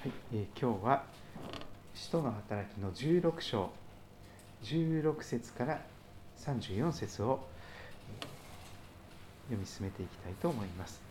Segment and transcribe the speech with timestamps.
[0.00, 0.12] はい。
[0.32, 1.04] え、今日は
[1.94, 3.70] 使徒の働きの16章。
[4.62, 5.82] 16節から
[6.38, 7.46] 34節を
[9.48, 11.02] 読み進めていきたいと思います。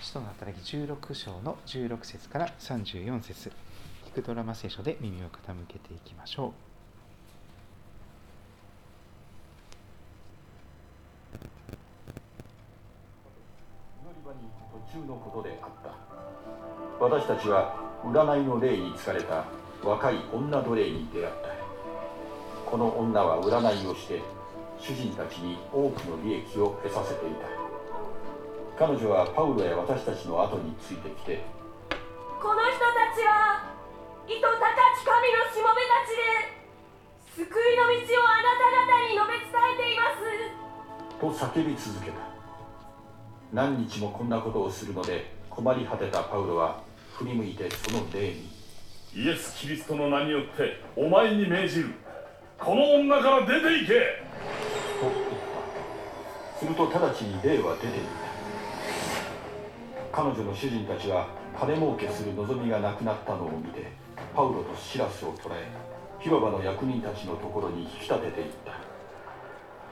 [0.00, 3.52] 使徒の働き16章の16節から34節。
[4.06, 6.73] 聞くドラマ聖書で耳を傾けていきましょう。
[17.04, 19.44] 私たちは占いの霊に疲れた
[19.84, 21.52] 若い女奴隷に出会った。
[22.64, 24.22] この女は占いをして
[24.80, 27.44] 主人たちに多くの利益を得させていた。
[28.88, 31.44] 彼女はパウロや私たちの後についてきて
[32.40, 33.68] この人たちは
[34.24, 36.16] 意図高き神のしもべたち
[37.36, 41.52] で救いの道をあなた方に述べ伝えています。
[41.52, 42.16] と叫び続けた。
[43.52, 46.82] 何日もこんなことをするので困り果てたパウロは
[47.16, 48.50] 振り向いてその霊に。
[49.14, 51.90] イエス・キリストの名によってお前に命じる。
[52.58, 53.94] この女から出て行け。
[54.98, 55.14] と言っ
[56.54, 56.58] た。
[56.58, 57.90] すると直ちに霊は出てい
[60.10, 60.20] た。
[60.22, 63.92] 彼女の主人たちは金儲けする望みがなくなったのを見て
[64.34, 65.68] パウロとシラスを捕らえ
[66.20, 68.72] 広場の役人たちのところに引き立てていった。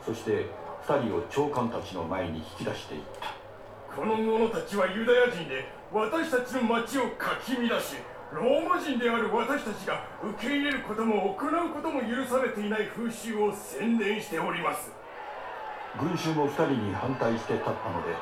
[0.04, 0.46] そして
[0.86, 3.41] 2人を長官たちの前に引き出していった
[3.94, 7.96] この者たちはユダヤ人で私たちの町をかき乱し
[8.32, 14.90] ローマ人である私たちが受け入れることも行うことも許されていない風習を宣伝しております。
[16.00, 18.16] 群衆も2人に反対して立ったので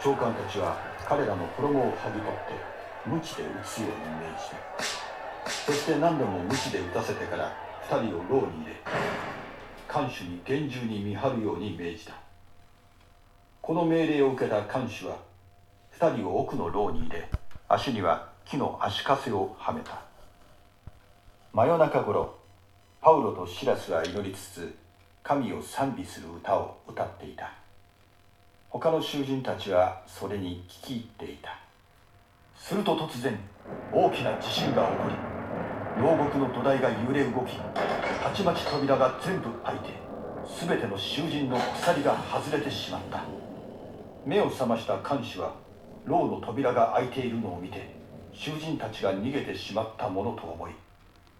[0.00, 2.54] 長官たちは彼らの衣を剥ぎ取って
[3.06, 5.50] 無知で撃つように命じた。
[5.50, 7.52] そして何度も無知で撃たせてから
[7.90, 8.76] 2人を牢に入れ
[9.88, 12.25] 看守に厳重に見張るように命じた。
[13.66, 15.16] この命令を受けた看守は
[15.98, 17.28] 2人を奥の牢に入れ
[17.66, 20.02] 足には木の足かせをはめた。
[21.52, 22.38] 真夜中頃
[23.00, 24.76] パウロとシラスは祈りつつ
[25.24, 27.54] 神を賛美する歌を歌っていた。
[28.70, 31.58] 他の囚人たちはそれに聞き入っていた。
[32.56, 33.36] すると突然
[33.92, 39.90] 大きな地震が起こり牢獄の土台が揺れ動きたちまち扉が全部開いて
[40.60, 43.45] 全ての囚人の鎖が外れてしまった。
[44.26, 45.54] 目を覚ました看守は
[46.04, 47.94] 牢の扉が開いているのを見て
[48.34, 50.72] 囚人たちが逃げてしまったものと思い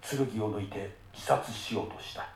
[0.08, 2.28] 剣を抜いて自殺しようとした。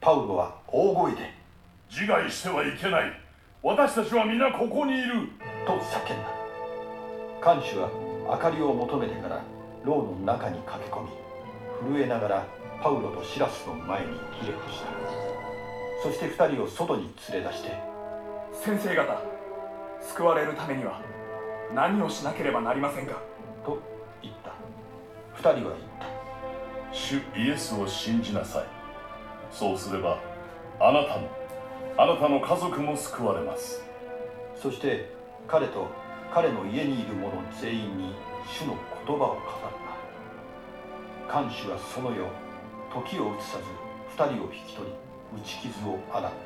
[0.00, 1.32] パウロは大声で
[1.88, 3.12] 「自害してはいけない。
[3.62, 5.28] 私たちは皆ここにいる」
[5.64, 6.28] と叫んだ。
[7.40, 7.88] 看守は
[8.32, 9.40] 明かりを求めてから
[9.84, 12.44] 牢の中に駆け込み震えながら
[12.82, 14.88] パウロとシラスの前にひれ伏した。
[16.02, 17.97] そして2人を外に連れ出して
[18.52, 19.22] 先生方
[20.00, 21.00] 救われるためには
[21.74, 23.20] 何をしなければなりませんか？
[23.64, 23.78] と
[24.22, 24.52] 言った。
[25.36, 26.06] 2人は言った。
[26.92, 28.64] 主イエスを信じなさい。
[29.50, 30.18] そうすれば
[30.80, 31.28] あなたも
[31.96, 33.82] あなたの家族も救われます。
[34.56, 35.12] そして
[35.46, 35.86] 彼と
[36.32, 38.14] 彼の家にいる者全員に
[38.46, 38.76] 主の
[39.06, 39.38] 言葉を語っ
[41.26, 41.32] た。
[41.32, 42.26] 看守はその夜
[42.92, 43.64] 時を移さず
[44.22, 44.94] 2人を引き取り
[45.38, 46.38] 打ち傷を洗った。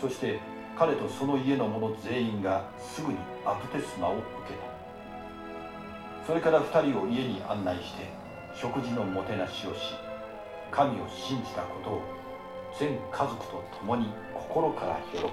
[0.00, 0.38] そして
[0.76, 4.64] 彼とその家の者全員がすぐにバプテスマを受けた。
[6.26, 8.08] それから2人を家に案内して
[8.54, 9.94] 食事のもてなしをし
[10.70, 12.02] 神を信じたことを
[12.78, 15.28] 全家族と共に心から喜んだ。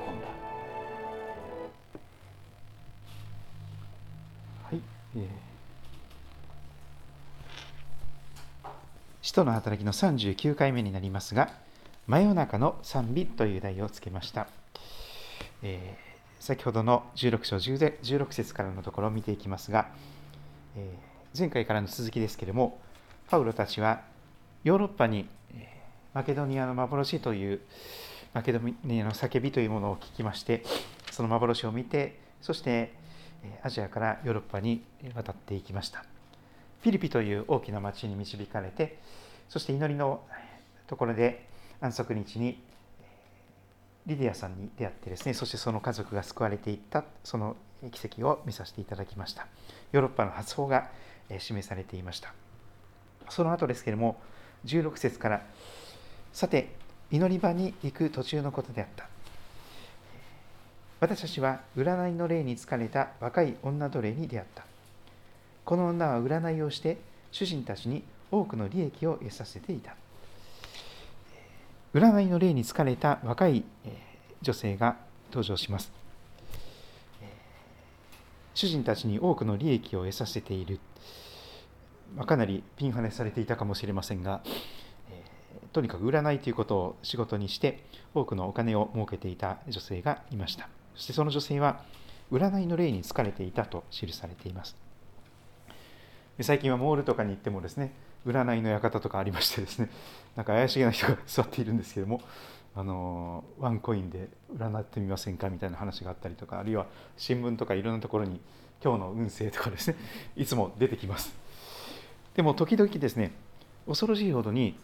[4.70, 4.82] はい、
[5.16, 5.28] えー、
[9.22, 11.50] 使徒の働きの39回目になりますが
[12.06, 14.48] 「真夜中の賛美」という題をつけました。
[15.64, 19.90] えー、先ほどの16章10で16節からのところを見ていきますが、
[20.76, 22.80] えー、前回からの続きですけれども、
[23.30, 24.02] パウロたちは
[24.64, 25.28] ヨーロッパに
[26.14, 27.62] マケドニアの幻という
[28.34, 30.64] マケドニアの叫びというものを聞きまして、
[31.12, 32.94] その幻を見て、そして
[33.64, 34.84] アジアからヨーロッパに
[35.16, 36.06] 渡っていきました。
[36.82, 39.00] フィリピという大きな町に導かれて、
[39.48, 40.22] そして祈りの
[40.88, 41.48] ところで
[41.80, 42.62] 安息日に
[44.12, 47.56] リディアさんに出会ってですねそしてその家族が救われていったその
[47.92, 49.48] 奇跡を見させていただきました。
[49.92, 50.90] ヨーロッパの発想が
[51.40, 52.34] 示されていました。
[53.30, 54.22] その後ですけれども
[54.66, 55.42] 16節から
[56.34, 56.76] さて
[57.10, 59.08] 祈り場に行く途中のことであった。
[61.00, 64.64] 私たちは占いの霊に疲れた若い女奴隷に出会った。
[65.66, 66.98] この女は占いをして
[67.32, 69.96] 主人たちに多くの利益を得させていた。
[71.94, 73.66] 占いの霊に疲れた若い
[74.42, 74.98] 女性が
[75.30, 75.92] 登場します。
[78.54, 80.80] 主人たちに多くの利益を得させている、
[82.16, 84.42] まあ、かなりピンハネされていたかもしれませんが、
[85.10, 85.24] え、
[85.74, 87.84] とにかく占いということを仕事にして
[88.14, 90.70] 多くのお金を儲けていた女性がいました。
[90.96, 91.82] そしてその女性は
[92.32, 94.78] 占いの霊に疲れていたと記されています。
[96.40, 97.94] 最近はモールとかに行ってもですね
[98.26, 99.90] 占いの館とかありましてですね
[100.36, 102.22] なんか怪しげな人が座っているんですけども
[102.76, 106.86] あのワンコインで占ってみませんかみたいな話があったりとかあるいは
[107.18, 108.40] 新聞とかいろんなところに
[108.84, 109.98] 今日の運勢とかですね
[110.38, 111.34] いつも出てきます。
[112.36, 113.34] でも時々ですね
[113.88, 114.78] 恐ろしいほどに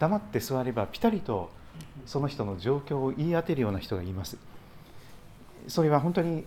[0.00, 1.50] 黙って座ればピタリと
[2.04, 4.38] その人の状況を言い当てるような人がいます。
[5.68, 6.46] それは本当に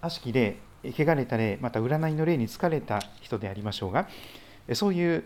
[0.00, 4.08] 悪しき霊汚れた霊また占いの霊に疲れた人でありましょうが
[4.74, 5.24] そういう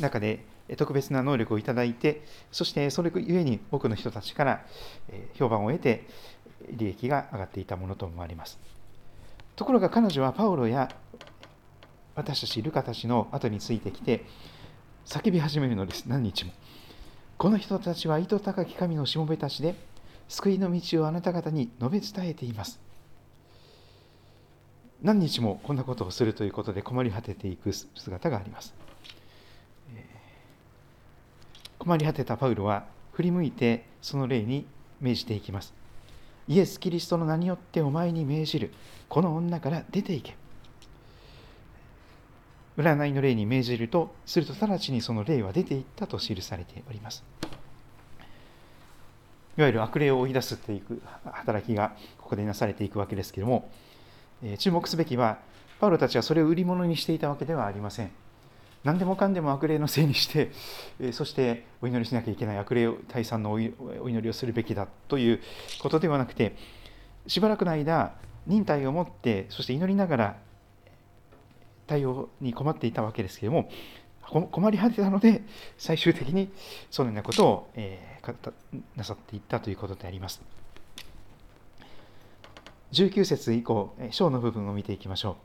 [0.00, 0.44] 中で
[0.76, 4.66] 特別な能力をいただいて、そしてそれゆえに多くの人たちから
[5.34, 6.06] 評判を得て、
[6.70, 8.58] 利益が上がっていたものと思われます。
[9.54, 10.90] ところが彼女はパウロや
[12.14, 14.24] 私たちルカたちの後についてきて、
[15.04, 16.52] 叫び始めるのです、何日も。
[17.38, 19.74] この人たちは糸高き神のしもべたちで、
[20.28, 22.80] 救いの道をあなた方に述べ伝えています。
[25.02, 28.74] 何日もこんなことをするということで困り果てていく姿があります。
[31.78, 34.66] 困り果てたパウロは振り向いてその霊に
[35.00, 35.74] 命じていきます。
[36.48, 38.72] イエス・キリストの名によってお前に命じる。
[39.08, 40.36] この女から出ていけ。
[42.76, 47.24] 占いの霊に命じると、すると直ちにその霊は出ていったと記されております。
[49.56, 53.70] いわゆる悪霊を追い出すっていく働きがここでなされていくわけですけれども、
[54.58, 55.38] 注目すべきは、
[55.80, 58.10] パウロたちはそれを売り物にしていたわけではありません。
[58.86, 60.52] 何でもかんでも悪霊のせいにして、
[61.12, 65.40] そしてお祈りしなきゃいけない悪霊退散のお祈りをするべきだという
[65.80, 66.54] ことではなくて
[67.26, 68.14] しばらくの間
[68.46, 70.36] 忍耐を持ってそして祈りながら
[71.86, 73.70] 対応に困っていたわけですけれども
[74.50, 75.42] 困り果てたので
[75.78, 76.50] 最終的に
[76.90, 78.52] そのようなことを、えー、
[78.96, 80.42] なさっていったということであります
[82.92, 85.36] 19節以降章の部分を見ていきましょう。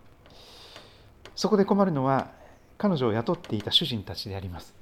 [1.35, 2.31] そこで困るのは
[2.77, 4.73] 彼女を雇っていた主人たちであります。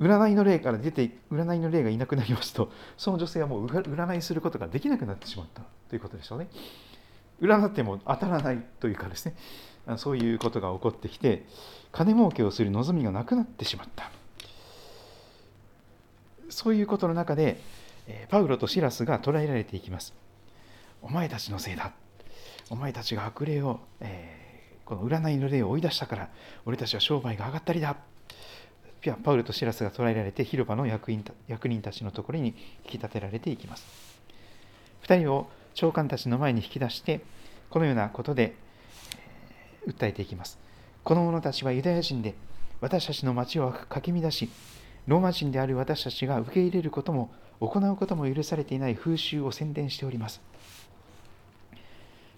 [0.00, 5.62] 占いの霊から出て占いの霊がいなくなりますとその女性はもう占いすることができなくなってしまった。
[5.88, 6.48] ということでしょうね。
[7.40, 9.34] 占っても当たらないというかですね。
[9.96, 11.44] そういうことが起こってきて
[11.90, 14.10] 金儲けをする望みがなくなってしまった。
[16.50, 17.60] そういうことの中で
[18.28, 20.12] パウロとシラスが捕らえられていきます。
[21.02, 21.92] お前たちのせいだ。
[22.70, 24.42] お前たちが悪霊を、えー
[24.84, 26.28] この占いの霊を追い出したから
[26.66, 27.96] 俺たちは商売が上がったりだ。
[29.24, 32.48] パウルとシラスが捕らえられて広場の役員役人たちのところに
[32.84, 33.84] 引き立てられていきます。
[35.04, 37.20] 2人を長官たちの前に引き出して
[37.70, 38.54] このようなことで
[39.86, 40.58] 訴えていきます。
[41.02, 42.34] この者たちはユダヤ人で
[42.80, 44.50] 私たちの町をかき乱し
[45.06, 50.40] ローマ人である私たちが受け入れることも行うことも許されていない風習を宣伝しております。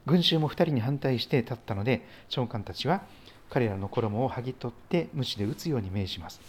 [0.06, 3.02] 群衆も2人に反対して立ったので長官たちは
[3.50, 6.40] 彼らの衣を剥ぎ取って鞭で打つように命じます。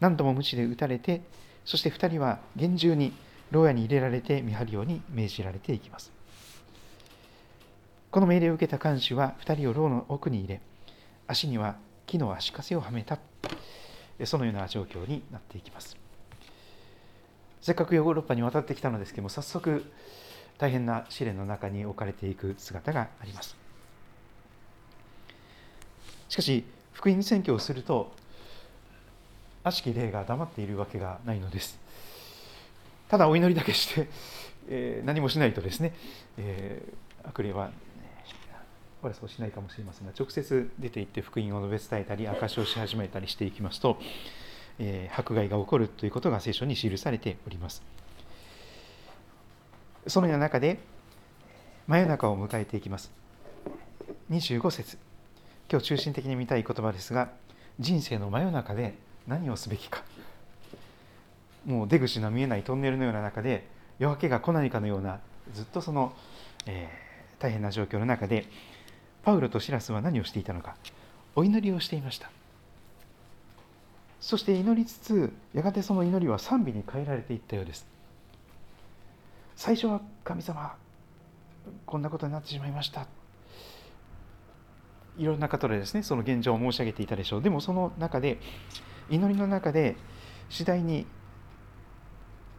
[0.00, 1.22] 何度も鞭で打たれて
[1.64, 3.12] そして2人は厳重に
[3.50, 6.12] 牢屋に入れられて見張るように命じられていきます。
[8.10, 10.60] この命令を受けた看守は2人を牢の奥に入れ
[11.26, 13.18] 足には木の足かせをはめた。
[14.24, 15.96] そのような状況になっていきます。
[17.60, 19.84] せっかくヨーロッパに渡ってきたのですけども早速
[20.58, 23.56] 大変な試練の中に置かれていく姿があります。
[26.28, 28.12] しかし、福音宣教をすると、
[29.62, 31.78] 悪しき霊が黙っているわけがないのです。
[33.08, 34.08] ただお祈りだけして、
[34.68, 35.92] えー、何もしないとですね、
[36.38, 37.70] えー、悪霊は、
[39.02, 43.98] これそうしないかもしれませんが、直接出て行って福音を述べ伝えたり、証しをし始めたりしていきますと、
[44.78, 47.82] えー、迫害が起こるということが聖書に記されております。
[50.06, 50.78] そのような中で
[51.86, 53.10] 真夜中を迎えていきます。
[54.30, 54.98] 25節。
[55.70, 57.30] 今日中心的に見たい言葉ですが
[57.80, 58.94] 人生の真夜中で
[59.26, 60.02] 何をすべきか。
[61.64, 63.66] もう出口の見えないトンネルのような中で
[63.98, 65.18] 夜明けが来ないかのような
[65.52, 66.12] ずっとその、
[66.66, 68.46] えー、大変な状況の中で
[69.24, 70.76] パウロとシラスは何をしていたのか。
[71.34, 72.30] お祈りをしていました。
[74.20, 77.95] そして祈りつつやがてその祈りは賛美に変えられていったようです。
[79.56, 80.76] 最初は神様
[81.86, 83.06] こんなことになってしまいました。
[85.18, 87.42] いろんな方でですねその現状を申し上げていたでしょう。
[87.42, 88.38] でもその中で
[89.08, 89.96] 祈りの中で
[90.50, 91.06] 次第に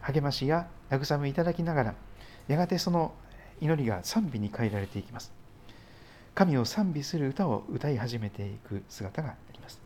[0.00, 1.94] 励ましや慰めいただきながら
[2.48, 3.14] やがてその
[3.60, 5.32] 祈りが賛美に変えられていきます。
[6.34, 9.80] 神を賛美する歌を歌い始めていく姿があります。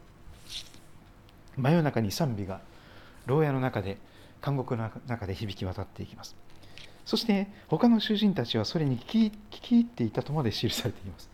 [1.57, 2.61] 真夜中に賛美が
[3.27, 3.99] 牢屋の中で
[4.45, 6.37] 監獄の中で響き渡っていきます。
[7.05, 11.29] そして他の囚人たちはそれに聞き入っていたとまで記されています。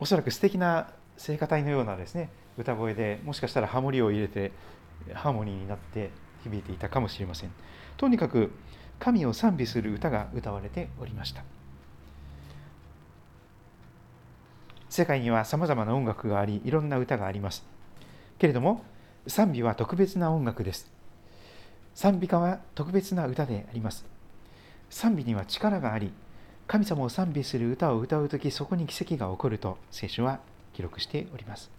[0.00, 4.52] おそらく素敵な聖歌隊のようなですね歌声でもしかしたらハモリを入れて
[5.14, 6.10] ハーモニーになって
[6.44, 7.50] 響いていたかもしれません。
[7.96, 8.52] とにかく
[8.98, 11.42] 神を賛美する歌が歌われておりました。
[14.88, 17.64] 世界にはさまざまな音楽がありいろんな歌があります。
[18.38, 18.84] けれども
[19.26, 20.90] 賛美は特別な音楽です。
[21.98, 24.06] 賛美歌は特別な歌であります。
[24.88, 26.12] 賛美には力があり
[26.68, 30.38] 神様を賛美する歌を歌う時そこに奇跡が起こると聖書は
[30.74, 31.72] 記録しております。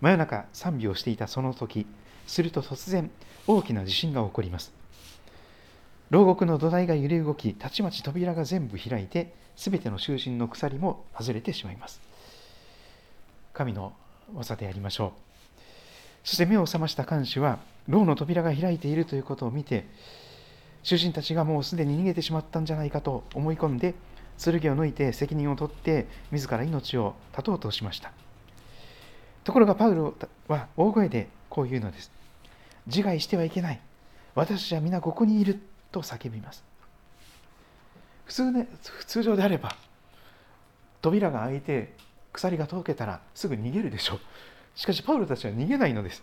[0.00, 1.86] 真夜中賛美をしていたその時
[2.26, 3.12] すると突然
[3.46, 4.72] 大きな地震が起こります。
[6.10, 12.00] 牢獄の土台が揺れ動きたちまち扉が全部開いてすべての囚人の鎖も外れてしまいます。
[13.52, 13.92] 神の
[14.34, 15.33] 技でありましょう。
[16.24, 19.86] そして目を覚ました看守は牢の扉が開いているということを見て
[20.82, 23.94] 囚人たちがもうすでに逃げてしまったんじゃないかと思い込んで
[24.38, 28.12] 剣を抜いて責任を取って自ら命を絶とうとしました。
[29.44, 30.14] ところがパウロ
[30.48, 32.10] は大声でこう言うのです。
[32.86, 33.80] 自害してはいけない。
[34.34, 35.60] 私は皆ここにいる
[35.92, 36.64] と叫びます。
[38.24, 38.68] 普通ね
[39.06, 39.76] 通常であれば
[41.00, 41.94] 扉が開いて
[42.32, 44.16] 鎖が解けたらすぐ逃げるでしょ。
[44.16, 44.20] う
[44.74, 46.22] しかしパウロたちは逃げないのです。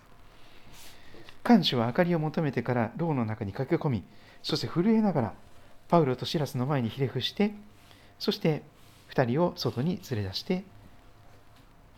[1.44, 4.04] 看守は明かりを求めてから牢の中に駆け込み
[4.44, 5.34] そして震えながら
[5.88, 7.54] パウロとシラスの前にひれ伏して
[8.20, 8.62] そして
[9.12, 10.64] 2人を外に連れ出して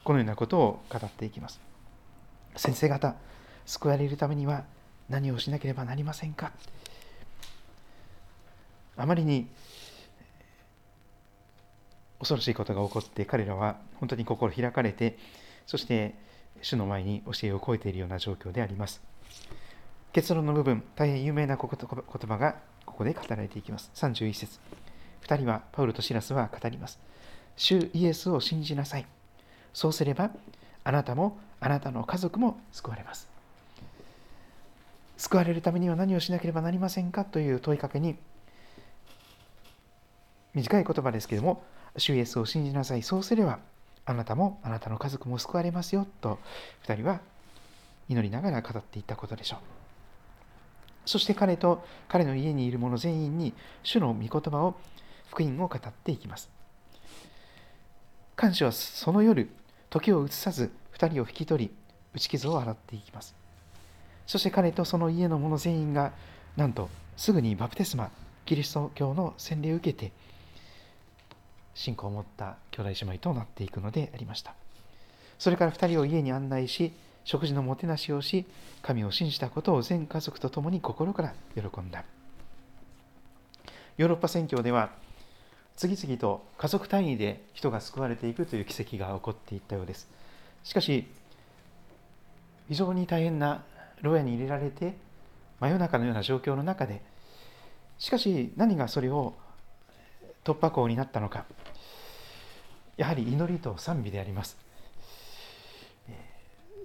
[0.05, 1.60] このようなことを語っていきます。
[2.55, 3.15] 先生方
[3.65, 4.63] 救われるためには
[5.10, 6.51] 何をしなければなりませんか？
[8.95, 9.48] あまりに
[12.19, 15.17] 恐ろしいことが起こって彼らは本当に心開かれて
[15.65, 16.15] そして
[16.63, 19.01] 主の前に教えを超えているような状況であります。
[20.13, 22.55] 結論の部分大変有名な言葉が
[22.86, 23.91] ここで語られていきます。
[23.96, 24.60] 31節。
[25.25, 27.00] 2人はパウルとシラスは語ります。
[27.58, 29.05] 主イエスを信じなさい。
[29.74, 30.32] そうすれば
[30.84, 33.27] あなたもあなたの家族も救われます。
[35.17, 38.15] 救われるためには何をしなければなりませんかという問いかけに
[40.53, 41.63] 短い言葉ですけれども
[41.98, 43.03] 主イエスを信じなさい。
[43.03, 43.60] そうすれば
[44.05, 46.39] あなたもあなたの家族も救われますよと
[46.86, 47.22] 2人は
[48.10, 49.60] 祈りながら語っていったことでしょう。
[51.05, 54.75] そして彼と彼の家にいる者全員に主の御言葉を
[55.29, 56.50] 福音を語っていきます。
[58.36, 59.50] 看守はその夜
[59.89, 61.72] 時を移さず2人を引き取り
[62.13, 63.36] 打ち傷を洗っていきます。
[64.25, 66.13] そして彼とその家の者全員が
[66.55, 68.10] なんとすぐにバプテスマ
[68.45, 70.12] キリスト教の洗礼を受けて
[71.75, 74.53] 信仰を持った兄弟姉妹となっていくのでありました。
[75.39, 76.94] それから2人を家に案内し
[77.25, 78.46] 食事のもてなしをし
[78.82, 82.03] 神を信じたことを全家族と共に心から喜んだ。
[83.98, 84.92] ヨーロッパ宣教では
[85.75, 90.08] 次々と家族単位で人が救われていくという奇跡が起こっていったようです。
[90.63, 91.08] しかし
[92.68, 93.63] 非常に大変な
[94.01, 94.94] 牢屋に入れられて
[95.60, 97.01] 真夜中のような状況の中で
[97.98, 99.34] しかし何がそれを
[100.44, 101.46] 突破口になったのか。
[102.98, 104.58] やはり祈りと賛美であります。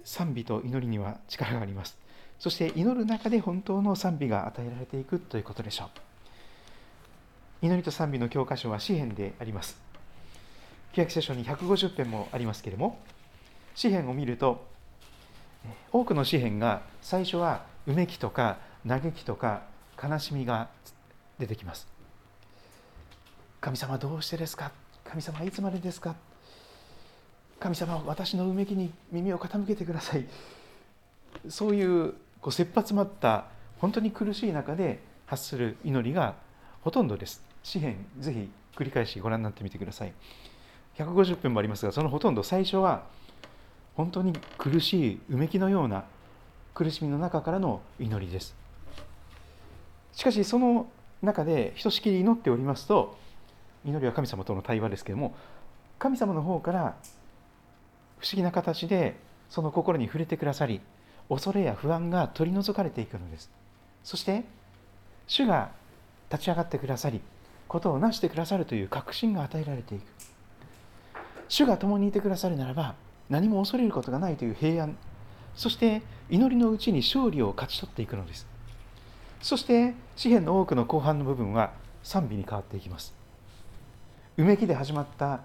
[0.03, 1.97] 賛美と祈りには力があります。
[2.39, 7.65] そして祈る中で本当の賛美が与えられていくということでしょう。
[7.65, 9.77] 祈りと賛美の教科書は詩篇であります。
[10.93, 12.97] 旧約聖書に150編もありますけれども
[13.75, 14.65] 詩篇を見ると
[15.91, 19.63] 多くの詩篇が最初はうめきとか嘆きとか
[20.01, 20.69] 悲しみが
[21.37, 21.87] 出てきます。
[23.61, 24.71] 神様どうしてですか？
[25.09, 26.15] 神様いつまでですか？
[27.59, 30.25] 神様私のうめきに耳を傾けてください。
[31.49, 33.45] そういうこう切羽詰まった
[33.79, 36.35] 本当に苦しい中で発する祈りが
[36.83, 37.43] ほとんどです。
[37.63, 40.13] 詩篇ぜひ繰り返しご覧になってみてください。
[40.97, 43.03] 150分もありますがそのほとんど最初は
[43.95, 46.03] 本当に苦しいうめきのような
[46.75, 48.53] 苦しみの中からの祈りです。
[50.13, 50.87] しかしその
[51.23, 53.17] 中でひとしきり祈っておりますと
[53.85, 55.35] 祈りは神様との対話ですけども
[55.97, 56.95] 神様の方から
[58.19, 59.15] 不思議な形で
[59.49, 60.81] その心に触れてくださり
[61.29, 63.49] 恐れや不安が取り除かれていくのです。
[64.03, 64.43] そして
[65.27, 65.71] 主が
[66.31, 67.21] 立ち上がってくださり
[67.67, 70.03] ことを成してくださるという確信が与えられていく。
[71.47, 72.95] 主が共にいてくださるならば
[73.29, 74.97] 何も恐れることがないという平安。
[75.55, 78.47] そして祈りのうちに勝利を勝ち取っていくのです。
[79.41, 81.71] そして詩篇の多くの後半の部分は
[82.03, 83.18] 賛美に変わっていきます。
[84.39, 85.41] うめきで始まった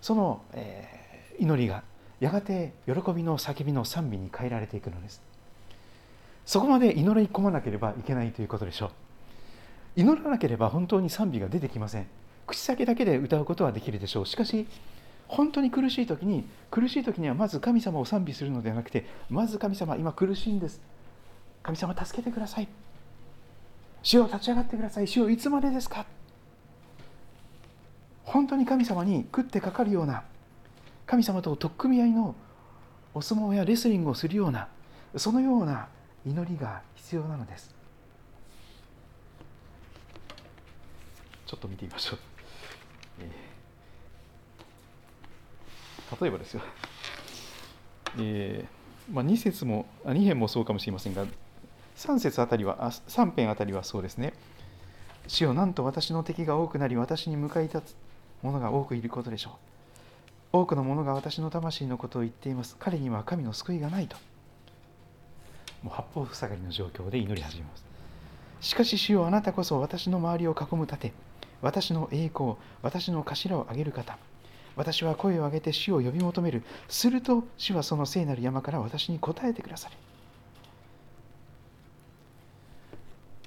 [0.00, 1.82] その、えー、祈りが
[2.18, 5.20] やがて喜びの叫びの賛美に変えられていくのです。
[6.46, 8.90] そこまで祈り込まなければいけないということでしょう。
[10.00, 12.06] 祈らなければ本当に賛美が出てきません。
[12.46, 14.26] 口先だけで歌うことはできるでしょう。
[14.26, 14.66] しかし
[15.26, 20.80] 本当に苦しい時に苦しい時にはまず神様を賛美するのではなくてまず神様今苦しいんです。
[21.62, 22.68] 神様助けてください。
[24.02, 25.06] 主を立ち上がってください。
[25.06, 26.06] 主をいつまでですか。
[28.28, 30.22] 本当に神様に食ってかかるような
[31.06, 32.34] 神様と取っ組み合いの
[33.14, 34.68] お相撲やレスリングをするような
[35.16, 35.88] そのような
[36.26, 37.74] 祈りが必要なのです。
[41.46, 42.18] ちょっと見てみましょう、
[43.20, 46.60] えー、例えばですよ、
[48.18, 51.24] えーまあ、2節もあ2編もそうかもしれませんが
[51.96, 54.34] 3節あたりはあ3編あたりはそうですね。
[55.26, 58.07] 主よなんと私の敵が多くなり私に向かい立つ
[58.42, 59.52] 者が多くいることでしょう。
[60.60, 62.76] 多くの者が私の魂のことを言っています。
[62.78, 64.16] 彼には神の救いがないと。
[65.82, 67.84] もう八方塞がりの状況で祈り始めます。
[68.60, 71.12] しかし主よあなたこそ私の周りを囲む盾。
[71.60, 72.54] 私の栄光。
[72.82, 74.18] 私の頭を上げる方。
[74.76, 76.62] 私は声を上げて主を呼び求める。
[76.88, 79.96] すると主はその聖なる山から私に答えてくださる。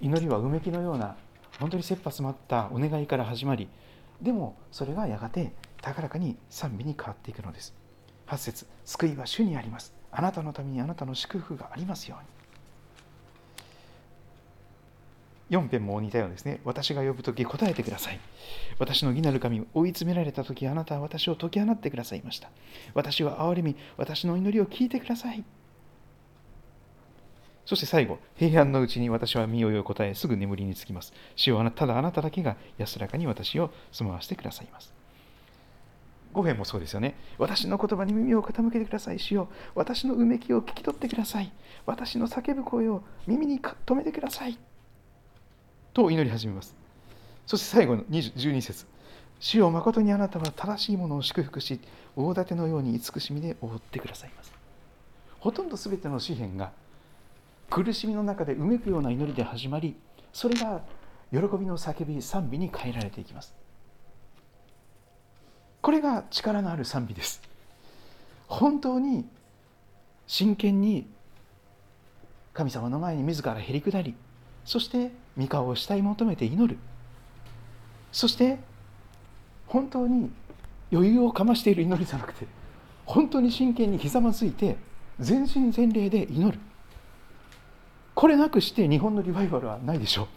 [0.01, 1.15] 祈りはうめきのような
[1.59, 3.67] 本当に切羽詰まったお願いから始まり
[4.21, 7.73] でもそれがやがて高らかに賛美に変わっていくのです
[8.27, 12.41] 8節救いは主にありますあなたのためにあなたの祝福がありますように
[15.51, 16.61] 4編も似たようですね。
[16.63, 18.19] 私が呼ぶとき答えてください。
[18.79, 22.49] 私の義なる神、追い詰められたときあなたは私を解き放ってくださいました。
[22.93, 25.43] 私は憐れみ、私の祈りを聞いてください。
[27.71, 31.13] そして最後、平安のうちに私は身をよ答え、すぐ眠りにつきます。
[31.37, 34.93] 主はただあなただけが安らかに私を住まわせてくださいます。
[36.33, 37.15] 5編もそうですよね。
[37.37, 39.19] 私の言葉に耳を傾けてください。
[39.19, 41.49] 主よ私のうめきを聞き取ってください。
[41.85, 44.57] 私の叫ぶ声を耳に留めてください。
[45.93, 46.75] と祈り始めます。
[47.47, 48.85] そして最後の12節
[49.39, 51.79] 主よ誠にあなたは正しいものを祝福し、
[52.17, 54.51] 大盾のように慈しみで覆ってくださいます。
[55.39, 56.73] ほとんど全ての詩篇が
[57.71, 59.95] 苦しみの中でうめくような祈りで始まり、
[60.33, 60.81] それが
[61.31, 63.55] 喜びの叫び、賛美に変えられていきます。
[65.81, 67.41] これが力のある賛美です。
[68.47, 69.25] 本当に
[70.27, 71.07] 真剣に
[72.53, 74.15] 神様の前に自らへり下り、
[74.65, 76.77] そして御顔を慕い求めて祈る。
[78.11, 78.59] そして
[79.67, 80.29] 本当に
[80.91, 82.45] 余裕をかましている祈りじゃなくて、
[83.05, 84.75] 本当に真剣にひざまずいて、
[85.21, 86.59] 全身全霊で祈る。
[88.15, 90.27] これなくして日本のリバイバルはないでしょう。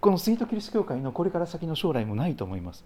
[0.00, 2.84] このスイートキリスト教会のこれから先の将来もないと思います。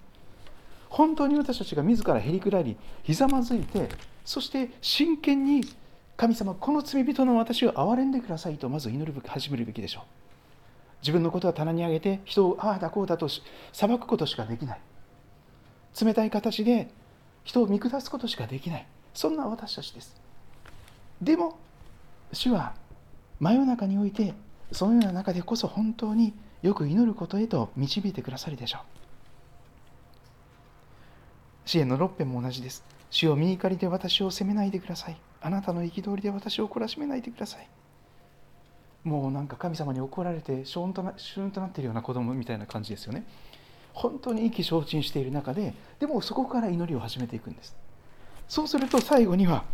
[0.91, 3.89] 本当に私たちが自らへりくらりひざまずいて
[4.25, 5.63] そして真剣に
[6.17, 10.03] 神様この罪人の私を憐れんでくださいとまず祈るべき始めるべきでしょう
[11.01, 13.29] 自分のことは棚に上げて人をああだこうだと
[13.73, 14.81] 裁くことしかできない
[16.05, 16.91] 冷たい形で
[17.45, 20.21] 人を見下すことしかできないそんな私たちです
[21.23, 21.59] でも
[22.33, 22.75] 主は
[23.41, 24.35] 真夜中において
[24.71, 28.83] そのような中でこそ本当によく祈ることへと導いてくださるでしょう
[31.65, 32.83] 支援の6編も同じです。
[33.11, 35.17] 主を右怒りで私を責めないでください。
[35.41, 37.69] あなたの憤りで私を懲らしめないでください。
[39.05, 43.25] もうなんか神様に怒られてシュンとなシュンとなっているような子供みたいな感じですよね。
[43.93, 47.77] 本当に意気消沈している中で、でもそこから祈りを始めていくんです。
[48.49, 49.65] そうすると最後には、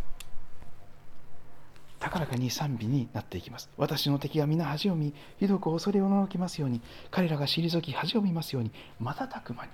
[2.07, 3.69] 高らかに賛美になっていきます。
[3.75, 9.71] 私の敵が皆恥を見、ひどく恐れをののきますように、彼らが退き恥を見ますように、瞬く間に。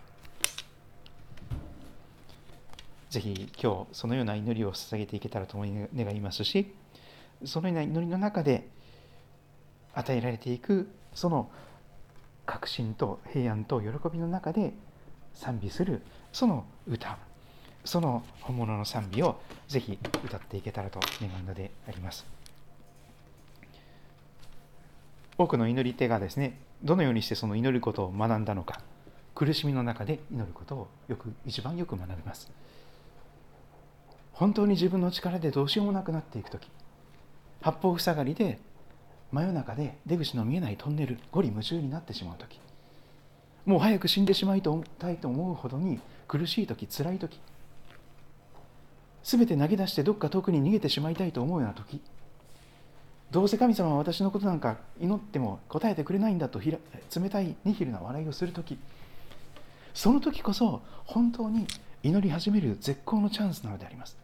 [3.12, 6.74] ぜひ今日そのような祈りを捧げていけたらと思い願いますし
[7.46, 8.68] そのような祈りの中で
[9.94, 11.52] 与えられていくその
[12.48, 14.74] 確信と平安と喜びの中で
[15.36, 17.20] 賛美するその歌
[17.86, 22.26] その本物の賛美をぜひ歌っていけたらと願うのであります。
[25.38, 28.82] 多くの祈り手がですねどのようにしてその祈ることを学んだのか
[29.34, 32.52] 苦しみの中で祈ることをよく一番よく学びます。
[34.34, 36.68] 本当に自分の力でどうしようもなくなっていく時
[37.62, 38.60] 八方塞がりで
[39.32, 42.60] 真夜中で出口の見えないトンネルゴリ夢中になってしまう時
[43.66, 47.40] もう早く死んでしまいたいと思うほどに苦しい時辛い時
[49.24, 52.02] 全て投げ出してどっか遠くに逃げてしまいたいと思うような時
[53.32, 56.80] どうせ神様は私のことなんか祈っても答えてくれないんだと冷
[57.30, 58.78] たいニヒルな笑いをする時
[59.94, 61.68] その時こそ本当に
[62.04, 64.18] 祈り始める絶好のチャンスなのであります。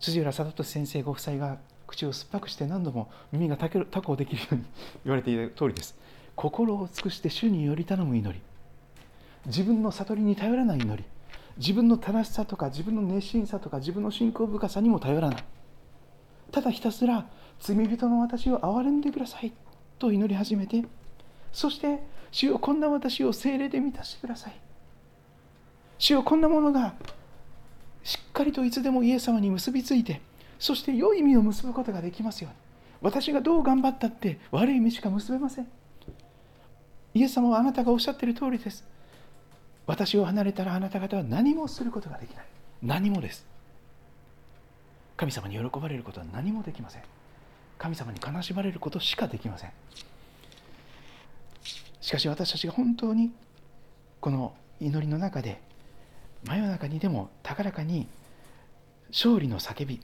[0.00, 4.64] 辻浦貞俊先生ご夫妻が口を酸っぱくして何度も耳がタコできるように
[5.04, 5.94] 言われていた通りです。
[6.36, 8.40] 心を尽くして主により頼む祈り。
[9.46, 11.04] 自分の悟りに頼らない祈り。
[11.56, 15.44] 自分の正しさとか自分の熱心さとか自分の信仰深さにも頼らない。
[16.52, 17.26] ただひたすら
[17.60, 19.52] 罪人の私を憐れんでください
[19.98, 20.84] と祈り始めて
[21.52, 24.54] そして主よこんな私を精霊で満たしてください。
[25.98, 26.94] 主よこんなものが
[28.02, 30.22] しっかりといつでもイエス様に結びついて
[30.58, 32.58] そして良い意味を結ぶことができますように。
[33.02, 35.68] 私がどう頑張ったって悪い意味しか結べません。
[37.14, 38.84] イエス様はあなたがおっしゃっている通りです。
[39.90, 42.44] 私を離れたらあなた方は何もすることができない。
[42.80, 43.44] 何もです。
[45.16, 47.02] 神様に喜ばれることは何もできません。
[47.76, 49.72] 神様に悲しまれることしかできません。
[52.00, 53.32] しかし私たちが本当に
[54.20, 55.60] この祈りの中で
[56.44, 58.06] 真夜中にでも高らかに
[59.08, 60.00] 勝利の叫び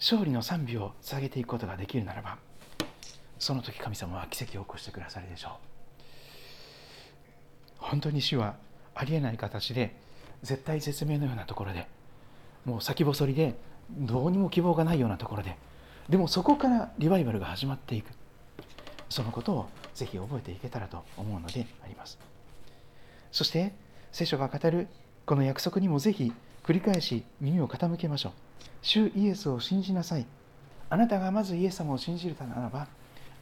[0.00, 2.38] 勝利の賛美を捧げていくことができるならば
[3.38, 5.52] その時神様は奇跡を起こしてくださるでしょう。
[7.78, 8.56] 本当に主は
[8.98, 9.94] ありえない形で
[10.42, 11.86] 絶対絶命のようなところで
[12.64, 13.54] もう先細りで
[13.90, 15.56] どうにも希望がないようなところで
[16.08, 18.10] でもそこからリバイバルが始まっていく。
[19.10, 22.18] そのことをぜひ覚えていけたらと思うのであります。
[23.32, 23.72] そして
[24.12, 24.88] 聖書が語る
[25.24, 26.32] この約束にもぜひ
[26.64, 28.32] 繰り返し耳を傾けましょう。
[28.82, 30.26] 主イエスを信じなさい。
[30.90, 32.88] あなたがまずイエス様を信じるならば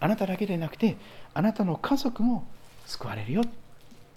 [0.00, 0.96] あなただけでなくて
[1.34, 2.46] あなたの家族も
[2.86, 3.42] 救われるよ。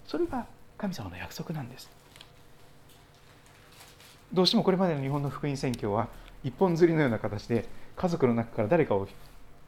[0.06, 0.46] それが
[0.80, 1.90] 神様の約束なんです。
[4.32, 6.08] どうしてもこれまでの日本の福音宣教は
[6.42, 9.06] 一本釣りのような形で家族の中から誰かを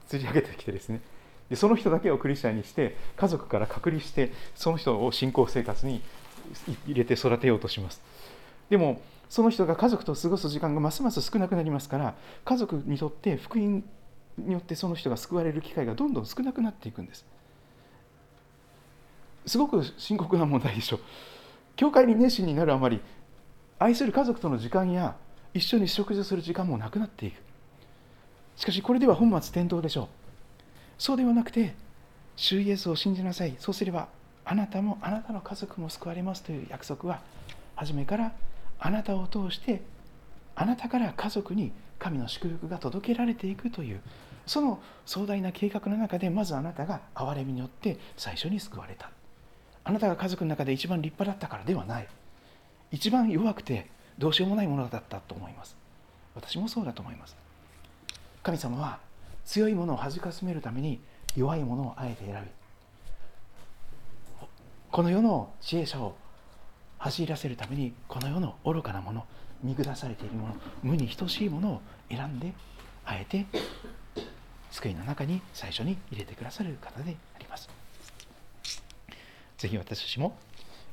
[0.08, 1.02] 釣り上げてきてですね。
[1.50, 6.00] でその人だけをクリスチャンにして家族から隔離してその人を信仰生活に
[6.86, 8.00] 入れて育てようとします。
[8.70, 12.14] でもその人が家族と過ごす時間がますます少なくなりますから
[12.46, 13.84] 家族にとって福音
[14.38, 17.26] によってその人が救われる機会がどんどん少なくなっていくんです。
[19.46, 20.96] すごく深刻な問題でしょ。
[20.96, 21.00] う
[21.76, 23.00] 教会に熱心になるあまり
[23.78, 25.16] 愛する家族との時間や
[25.54, 27.42] 一緒に食事する時間もなくなっていく。
[28.56, 30.08] しかしこれでは本末転倒でしょう。
[30.98, 31.74] そうではなくて
[32.36, 33.56] 主イエスを信じなさい。
[33.58, 34.08] そうすれば
[34.44, 37.20] あなたもあなたの家族も救われますという約束は
[37.76, 38.32] 初めから
[38.78, 39.82] あなたを通して
[40.54, 44.00] あなたから家族に神の祝福が届けられていくという
[44.46, 49.10] その壮大な計画の中でまずあなたが憐れみによって最初に救われた。
[49.84, 52.08] あなたが家族の中で一番立派だったからではない。
[52.90, 55.76] 一番弱くてどうしようもないものだったと思います。
[56.34, 57.36] 私もそうだと思います。
[58.42, 58.98] 神様は
[59.44, 61.00] 強いものを恥かすめるために
[61.36, 62.50] 弱いものをあえて選び
[64.90, 66.14] この世の知恵者を
[66.98, 69.24] 走らせるためにこの世の愚かなもの
[69.62, 72.52] 見下されているもの無に等しいものを選んで
[73.04, 73.46] あえて
[74.70, 77.81] 救いの中に最初に入れてくださる方であります。
[79.62, 80.36] ぜひ私たちも、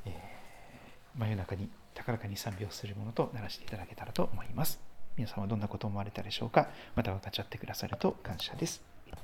[0.06, 4.80] えー、真夜中に高らかに賛美をするものとならしていただけたらと思います。
[5.18, 6.70] 皆さんはどんなことを思われたでしょうか？
[6.96, 8.84] また分かっちゃってくださると感謝です。